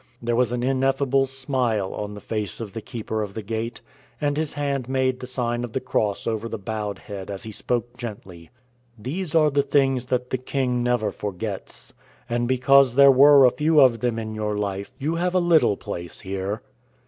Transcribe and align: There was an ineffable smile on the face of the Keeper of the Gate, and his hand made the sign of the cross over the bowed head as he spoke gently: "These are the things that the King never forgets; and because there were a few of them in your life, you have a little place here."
There 0.19 0.35
was 0.35 0.51
an 0.51 0.63
ineffable 0.63 1.27
smile 1.27 1.93
on 1.93 2.15
the 2.15 2.19
face 2.21 2.59
of 2.59 2.73
the 2.73 2.81
Keeper 2.81 3.21
of 3.21 3.35
the 3.35 3.43
Gate, 3.43 3.81
and 4.19 4.35
his 4.35 4.53
hand 4.53 4.89
made 4.89 5.19
the 5.19 5.27
sign 5.27 5.63
of 5.63 5.73
the 5.73 5.79
cross 5.79 6.25
over 6.25 6.49
the 6.49 6.57
bowed 6.57 6.97
head 6.97 7.29
as 7.29 7.43
he 7.43 7.51
spoke 7.51 7.97
gently: 7.97 8.49
"These 8.97 9.35
are 9.35 9.51
the 9.51 9.61
things 9.61 10.07
that 10.07 10.31
the 10.31 10.39
King 10.39 10.81
never 10.81 11.11
forgets; 11.11 11.93
and 12.27 12.47
because 12.47 12.95
there 12.95 13.11
were 13.11 13.45
a 13.45 13.51
few 13.51 13.79
of 13.79 13.99
them 13.99 14.17
in 14.17 14.33
your 14.33 14.57
life, 14.57 14.91
you 14.97 15.17
have 15.17 15.35
a 15.35 15.39
little 15.39 15.77
place 15.77 16.21
here." 16.21 16.63